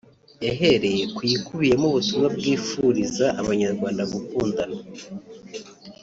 yahereye 0.45 1.03
kuyikubiyemo 1.15 1.85
ubutumwa 1.89 2.27
bwifuriza 2.37 3.25
abanyarwanda 3.41 4.03
gukundana 4.13 4.77